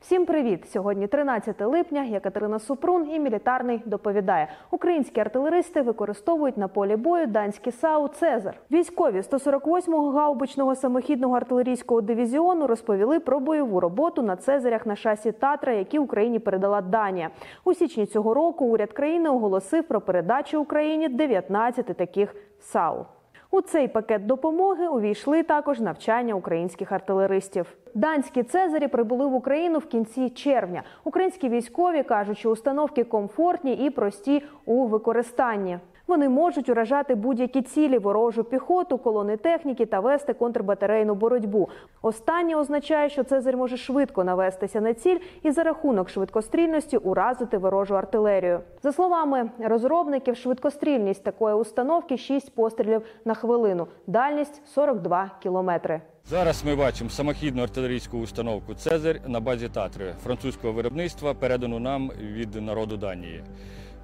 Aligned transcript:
Всім 0.00 0.26
привіт! 0.26 0.70
Сьогодні 0.70 1.06
13 1.06 1.60
липня. 1.60 2.04
Я 2.04 2.20
Катерина 2.20 2.58
Супрун 2.58 3.10
і 3.10 3.18
мілітарний 3.18 3.82
доповідає. 3.86 4.48
Українські 4.70 5.20
артилеристи 5.20 5.82
використовують 5.82 6.56
на 6.56 6.68
полі 6.68 6.96
бою 6.96 7.26
данські 7.26 7.72
САУ 7.72 8.08
Цезар. 8.08 8.54
Військові 8.70 9.20
148-го 9.20 10.10
гаубичного 10.10 10.74
самохідного 10.74 11.36
артилерійського 11.36 12.00
дивізіону 12.00 12.66
розповіли 12.66 13.20
про 13.20 13.40
бойову 13.40 13.80
роботу 13.80 14.22
на 14.22 14.36
Цезарях 14.36 14.86
на 14.86 14.96
шасі 14.96 15.32
Татра, 15.32 15.72
які 15.72 15.98
Україні 15.98 16.38
передала 16.38 16.80
Данія. 16.80 17.30
У 17.64 17.74
січні 17.74 18.06
цього 18.06 18.34
року 18.34 18.64
уряд 18.64 18.92
країни 18.92 19.30
оголосив 19.30 19.84
про 19.84 20.00
передачу 20.00 20.60
Україні 20.60 21.08
19 21.08 21.86
таких 21.86 22.34
САУ. 22.60 23.17
У 23.50 23.60
цей 23.60 23.88
пакет 23.88 24.26
допомоги 24.26 24.88
увійшли 24.88 25.42
також 25.42 25.80
навчання 25.80 26.34
українських 26.34 26.92
артилеристів. 26.92 27.76
Данські 27.94 28.42
цезарі 28.42 28.88
прибули 28.88 29.26
в 29.26 29.34
Україну 29.34 29.78
в 29.78 29.86
кінці 29.86 30.30
червня. 30.30 30.82
Українські 31.04 31.48
військові 31.48 32.02
кажуть, 32.02 32.38
що 32.38 32.50
установки 32.50 33.04
комфортні 33.04 33.74
і 33.74 33.90
прості 33.90 34.42
у 34.64 34.86
використанні. 34.86 35.78
Вони 36.08 36.28
можуть 36.28 36.68
уражати 36.68 37.14
будь-які 37.14 37.62
цілі, 37.62 37.98
ворожу 37.98 38.44
піхоту, 38.44 38.98
колони 38.98 39.36
техніки 39.36 39.86
та 39.86 40.00
вести 40.00 40.32
контрбатарейну 40.32 41.14
боротьбу. 41.14 41.68
Останнє 42.02 42.56
означає, 42.56 43.08
що 43.08 43.24
Цезарь 43.24 43.56
може 43.56 43.76
швидко 43.76 44.24
навестися 44.24 44.80
на 44.80 44.94
ціль 44.94 45.18
і 45.42 45.50
за 45.50 45.62
рахунок 45.62 46.10
швидкострільності 46.10 46.96
уразити 46.96 47.58
ворожу 47.58 47.94
артилерію. 47.96 48.60
За 48.82 48.92
словами 48.92 49.50
розробників, 49.58 50.36
швидкострільність 50.36 51.24
такої 51.24 51.54
установки 51.54 52.16
6 52.16 52.54
пострілів 52.54 53.02
на 53.24 53.34
хвилину, 53.34 53.86
дальність 54.06 54.62
42 54.66 55.30
кілометри. 55.42 56.00
Зараз 56.24 56.64
ми 56.64 56.76
бачимо 56.76 57.10
самохідну 57.10 57.62
артилерійську 57.62 58.18
установку 58.18 58.74
Цезарь 58.74 59.20
на 59.26 59.40
базі 59.40 59.68
Татри 59.68 60.14
французького 60.24 60.72
виробництва, 60.72 61.34
передану 61.34 61.78
нам 61.78 62.10
від 62.20 62.54
народу 62.54 62.96
Данії. 62.96 63.44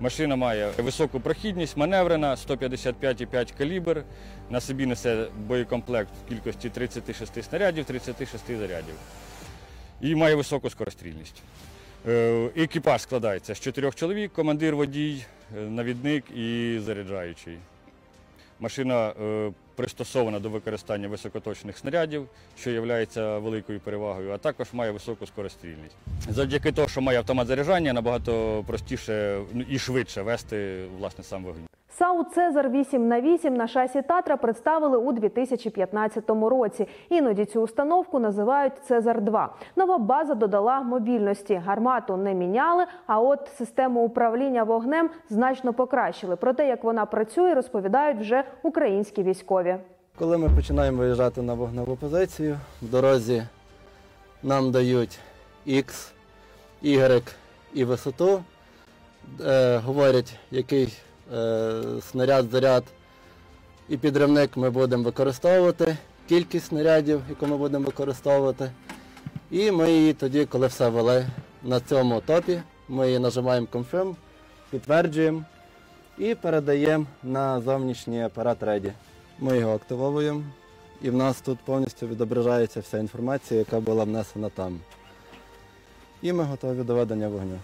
Машина 0.00 0.36
має 0.36 0.70
високу 0.78 1.20
прохідність, 1.20 1.76
маневрена, 1.76 2.34
155,5 2.34 3.58
калібр. 3.58 4.04
На 4.50 4.60
собі 4.60 4.86
несе 4.86 5.26
боєкомплект 5.46 6.10
в 6.24 6.28
кількості 6.28 6.70
36 6.70 7.44
снарядів, 7.44 7.84
36 7.84 8.46
зарядів. 8.46 8.94
І 10.00 10.14
має 10.14 10.34
високу 10.34 10.70
скорострільність. 10.70 11.42
Е, 12.08 12.48
Екіпаж 12.56 13.02
складається 13.02 13.54
з 13.54 13.60
чотирьох 13.60 13.94
чоловік: 13.94 14.32
командир, 14.32 14.76
водій, 14.76 15.24
е, 15.56 15.60
навідник 15.60 16.24
і 16.30 16.78
заряджаючий. 16.84 17.58
Машина 18.64 19.08
е, 19.08 19.52
пристосована 19.76 20.40
до 20.40 20.50
використання 20.50 21.08
високоточних 21.08 21.78
снарядів, 21.78 22.28
що 22.58 22.70
є 22.70 22.80
великою 23.18 23.80
перевагою, 23.80 24.30
а 24.30 24.38
також 24.38 24.72
має 24.72 24.90
високу 24.90 25.26
скорострільність. 25.26 25.96
Завдяки 26.28 26.72
тому, 26.72 26.88
що 26.88 27.00
має 27.00 27.18
автомат 27.18 27.46
заряджання, 27.46 27.92
набагато 27.92 28.64
простіше 28.66 29.40
ну, 29.52 29.64
і 29.68 29.78
швидше 29.78 30.22
вести 30.22 30.84
власне 30.98 31.24
сам 31.24 31.44
вогонь. 31.44 31.66
САУ 31.98 32.24
Цезар 32.24 32.68
8 32.70 33.08
на 33.08 33.20
8 33.20 33.56
на 33.56 33.68
шасі 33.68 34.02
Татра 34.02 34.36
представили 34.36 34.96
у 34.98 35.12
2015 35.12 36.30
році. 36.30 36.88
Іноді 37.08 37.44
цю 37.44 37.60
установку 37.60 38.18
називають 38.18 38.72
Цезар 38.88 39.20
2 39.20 39.54
Нова 39.76 39.98
база 39.98 40.34
додала 40.34 40.80
мобільності. 40.80 41.54
Гармату 41.54 42.16
не 42.16 42.34
міняли, 42.34 42.84
а 43.06 43.20
от 43.20 43.50
систему 43.58 44.04
управління 44.04 44.64
вогнем 44.64 45.10
значно 45.30 45.72
покращили. 45.72 46.36
Про 46.36 46.52
те, 46.52 46.68
як 46.68 46.84
вона 46.84 47.06
працює, 47.06 47.54
розповідають 47.54 48.18
вже 48.18 48.44
українські 48.62 49.22
військові. 49.22 49.76
Коли 50.18 50.38
ми 50.38 50.48
починаємо 50.56 50.98
виїжджати 50.98 51.42
на 51.42 51.54
вогневу 51.54 51.96
позицію, 51.96 52.58
в 52.82 52.90
дорозі 52.90 53.42
нам 54.42 54.70
дають 54.70 55.18
X, 55.66 56.12
Y 56.82 57.34
і 57.74 57.84
висоту, 57.84 58.42
е, 59.46 59.76
говорять, 59.78 60.38
який 60.50 60.98
снаряд, 62.00 62.50
заряд 62.50 62.84
і 63.88 63.96
підривник 63.96 64.56
ми 64.56 64.70
будемо 64.70 65.02
використовувати, 65.02 65.96
кількість 66.28 66.66
снарядів, 66.66 67.22
яку 67.28 67.46
ми 67.46 67.56
будемо 67.56 67.84
використовувати. 67.84 68.70
І 69.50 69.70
ми 69.70 69.92
її 69.92 70.12
тоді, 70.12 70.44
коли 70.44 70.66
все 70.66 70.88
вели 70.88 71.26
на 71.62 71.80
цьому 71.80 72.20
топі, 72.20 72.60
ми 72.88 73.06
її 73.06 73.18
нажимаємо 73.18 73.66
Confirm, 73.72 74.14
підтверджуємо 74.70 75.44
і 76.18 76.34
передаємо 76.34 77.06
на 77.22 77.60
зовнішній 77.60 78.22
апарат 78.22 78.62
Ready. 78.62 78.92
Ми 79.38 79.58
його 79.58 79.74
активовуємо, 79.74 80.42
і 81.02 81.10
в 81.10 81.14
нас 81.14 81.40
тут 81.40 81.58
повністю 81.64 82.06
відображається 82.06 82.80
вся 82.80 82.98
інформація, 82.98 83.58
яка 83.58 83.80
була 83.80 84.04
внесена 84.04 84.48
там. 84.48 84.80
І 86.22 86.32
ми 86.32 86.44
готові 86.44 86.82
до 86.82 86.94
ведення 86.94 87.28
вогню. 87.28 87.58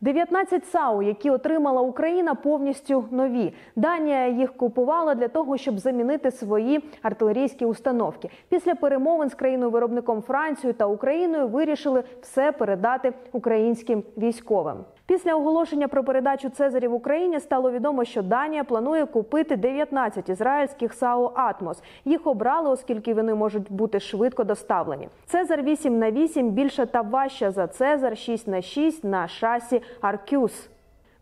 19 0.00 0.66
САУ, 0.66 1.02
які 1.02 1.30
отримала 1.30 1.80
Україна, 1.80 2.34
повністю 2.34 3.04
нові. 3.10 3.52
Данія 3.76 4.26
їх 4.28 4.56
купувала 4.56 5.14
для 5.14 5.28
того, 5.28 5.56
щоб 5.56 5.78
замінити 5.78 6.30
свої 6.30 6.84
артилерійські 7.02 7.64
установки. 7.64 8.30
Після 8.48 8.74
перемовин 8.74 9.28
з 9.28 9.34
країною-виробником 9.34 10.22
Францією 10.22 10.74
та 10.74 10.86
Україною 10.86 11.48
вирішили 11.48 12.04
все 12.20 12.52
передати 12.52 13.12
українським 13.32 14.02
військовим. 14.18 14.76
Після 15.06 15.34
оголошення 15.34 15.88
про 15.88 16.04
передачу 16.04 16.48
Цезарів 16.50 16.94
Україні 16.94 17.40
стало 17.40 17.70
відомо, 17.70 18.04
що 18.04 18.22
Данія 18.22 18.64
планує 18.64 19.06
купити 19.06 19.56
19 19.56 20.28
ізраїльських 20.28 20.92
САУ 20.92 21.30
Атмос. 21.34 21.82
Їх 22.04 22.26
обрали, 22.26 22.70
оскільки 22.70 23.14
вони 23.14 23.34
можуть 23.34 23.72
бути 23.72 24.00
швидко 24.00 24.44
доставлені. 24.44 25.08
Цезар 25.26 25.62
8 25.62 25.98
на 25.98 26.10
8 26.10 26.50
більша 26.50 26.86
та 26.86 27.00
важча 27.00 27.50
за 27.50 27.66
Цезар 27.66 28.18
6 28.18 28.48
на 28.48 28.62
6 28.62 29.04
на 29.04 29.28
шасі 29.28 29.82
Аркюс. 30.00 30.68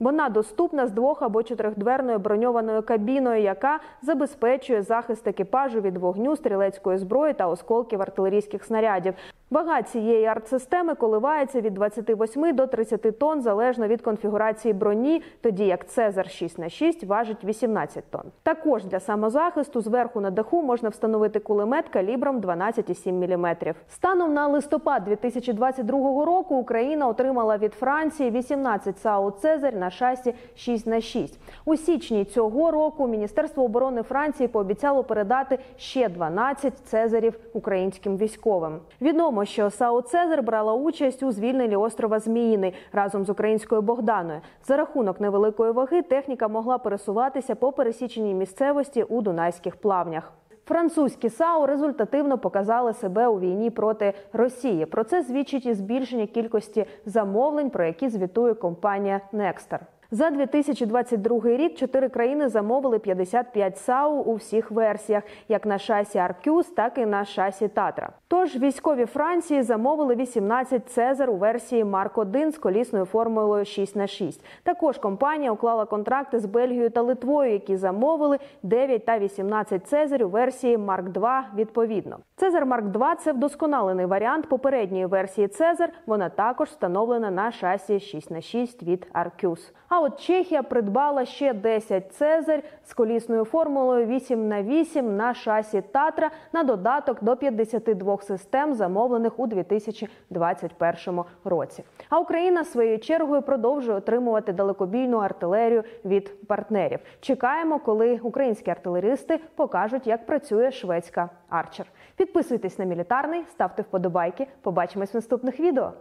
Вона 0.00 0.28
доступна 0.28 0.86
з 0.86 0.90
двох 0.92 1.22
або 1.22 1.42
чотирьохдверною 1.42 2.18
броньованою 2.18 2.82
кабіною, 2.82 3.42
яка 3.42 3.80
забезпечує 4.02 4.82
захист 4.82 5.26
екіпажу 5.26 5.80
від 5.80 5.96
вогню, 5.96 6.36
стрілецької 6.36 6.98
зброї 6.98 7.34
та 7.34 7.46
осколків 7.46 8.02
артилерійських 8.02 8.64
снарядів. 8.64 9.14
Вага 9.52 9.82
цієї 9.82 10.26
артсистеми 10.26 10.94
коливається 10.94 11.60
від 11.60 11.74
28 11.74 12.56
до 12.56 12.66
30 12.66 13.18
тонн 13.18 13.42
залежно 13.42 13.86
від 13.86 14.02
конфігурації 14.02 14.74
броні, 14.74 15.22
тоді 15.40 15.64
як 15.64 15.88
Цезар 15.88 16.30
6 16.30 16.58
на 16.58 16.68
6 16.68 17.04
важить 17.04 17.44
18 17.44 18.04
тонн. 18.10 18.22
Також 18.42 18.84
для 18.84 19.00
самозахисту 19.00 19.80
зверху 19.80 20.20
на 20.20 20.30
даху 20.30 20.62
можна 20.62 20.88
встановити 20.88 21.40
кулемет 21.40 21.88
калібром 21.88 22.40
12,7 22.40 23.12
мм. 23.12 23.74
Станом 23.88 24.34
на 24.34 24.46
листопад 24.46 25.04
2022 25.04 26.24
року 26.24 26.56
Україна 26.56 27.08
отримала 27.08 27.56
від 27.56 27.74
Франції 27.74 28.30
18 28.30 28.98
САУ 28.98 29.30
Цезарь 29.30 29.76
на 29.76 29.90
шасі 29.90 30.34
6 30.54 30.86
на 30.86 31.00
6 31.00 31.40
У 31.64 31.76
січні 31.76 32.24
цього 32.24 32.70
року 32.70 33.06
Міністерство 33.06 33.64
оборони 33.64 34.02
Франції 34.02 34.48
пообіцяло 34.48 35.04
передати 35.04 35.58
ще 35.76 36.08
12 36.08 36.74
цезарів 36.84 37.38
українським 37.52 38.16
військовим. 38.16 38.78
Відомо, 39.00 39.41
що 39.44 39.70
САУ 39.70 40.02
Цезар 40.02 40.42
брала 40.42 40.74
участь 40.74 41.22
у 41.22 41.32
звільненні 41.32 41.76
острова 41.76 42.18
Зміїний 42.18 42.74
разом 42.92 43.24
з 43.24 43.30
українською 43.30 43.82
Богданою. 43.82 44.40
За 44.64 44.76
рахунок 44.76 45.20
невеликої 45.20 45.72
ваги 45.72 46.02
техніка 46.02 46.48
могла 46.48 46.78
пересуватися 46.78 47.54
по 47.54 47.72
пересіченій 47.72 48.34
місцевості 48.34 49.02
у 49.02 49.22
Дунайських 49.22 49.76
плавнях. 49.76 50.32
Французькі 50.64 51.28
САУ 51.28 51.66
результативно 51.66 52.38
показали 52.38 52.92
себе 52.92 53.26
у 53.26 53.40
війні 53.40 53.70
проти 53.70 54.14
Росії. 54.32 54.86
Про 54.86 55.04
це 55.04 55.22
свідчить 55.22 55.66
і 55.66 55.74
збільшення 55.74 56.26
кількості 56.26 56.86
замовлень, 57.06 57.70
про 57.70 57.84
які 57.84 58.08
звітує 58.08 58.54
компанія 58.54 59.20
Некстер. 59.32 59.86
За 60.14 60.30
2022 60.30 61.40
рік 61.44 61.74
чотири 61.74 62.08
країни 62.08 62.48
замовили 62.48 62.98
55 62.98 63.78
САУ 63.78 64.22
у 64.22 64.34
всіх 64.34 64.70
версіях, 64.70 65.22
як 65.48 65.66
на 65.66 65.78
шасі 65.78 66.18
Arquus, 66.18 66.66
так 66.66 66.98
і 66.98 67.06
на 67.06 67.24
шасі 67.24 67.68
Татра. 67.68 68.12
Тож 68.28 68.56
військові 68.56 69.06
Франції 69.06 69.62
замовили 69.62 70.14
18 70.14 70.90
Цезар 70.90 71.30
у 71.30 71.36
версії 71.36 71.84
Марк 71.84 72.18
1 72.18 72.52
з 72.52 72.58
колісною 72.58 73.04
формулою 73.04 73.64
6 73.64 73.96
на 73.96 74.06
6 74.06 74.44
Також 74.62 74.98
компанія 74.98 75.52
уклала 75.52 75.84
контракти 75.84 76.38
з 76.38 76.46
Бельгією 76.46 76.90
та 76.90 77.02
Литвою, 77.02 77.52
які 77.52 77.76
замовили 77.76 78.38
9 78.62 79.04
та 79.04 79.18
18 79.18 79.86
Цезарь 79.86 80.22
у 80.22 80.28
версії 80.28 80.78
Марк 80.78 81.08
2 81.08 81.44
відповідно. 81.56 82.18
Цезар 82.36 82.66
Марк 82.66 82.84
2 82.84 83.14
це 83.14 83.32
вдосконалений 83.32 84.06
варіант 84.06 84.48
попередньої 84.48 85.06
версії 85.06 85.48
Цезар. 85.48 85.92
Вона 86.06 86.28
також 86.28 86.68
встановлена 86.68 87.30
на 87.30 87.52
шасі 87.52 88.00
6 88.00 88.30
на 88.30 88.40
6 88.40 88.82
від 88.82 89.06
Arquus. 89.12 89.72
А 89.88 90.01
от 90.02 90.20
Чехія 90.20 90.62
придбала 90.62 91.24
ще 91.24 91.54
10 91.54 92.14
Цезарь 92.14 92.62
з 92.84 92.94
колісною 92.94 93.44
формулою 93.44 94.06
8 94.06 94.48
на 94.48 94.62
8 94.62 95.16
на 95.16 95.34
шасі 95.34 95.82
Татра 95.92 96.30
на 96.52 96.62
додаток 96.62 97.24
до 97.24 97.36
52 97.36 98.18
систем, 98.18 98.74
замовлених 98.74 99.38
у 99.38 99.46
2021 99.46 101.24
році. 101.44 101.84
А 102.08 102.18
Україна 102.18 102.64
своєю 102.64 102.98
чергою 102.98 103.42
продовжує 103.42 103.96
отримувати 103.96 104.52
далекобійну 104.52 105.18
артилерію 105.18 105.84
від 106.04 106.46
партнерів. 106.46 106.98
Чекаємо, 107.20 107.78
коли 107.78 108.20
українські 108.22 108.70
артилеристи 108.70 109.40
покажуть, 109.54 110.06
як 110.06 110.26
працює 110.26 110.70
шведська 110.70 111.30
арчер. 111.48 111.86
Підписуйтесь 112.16 112.78
на 112.78 112.84
мілітарний, 112.84 113.44
ставте 113.50 113.82
вподобайки. 113.82 114.46
Побачимось 114.62 115.12
в 115.12 115.16
наступних 115.16 115.60
відео. 115.60 115.92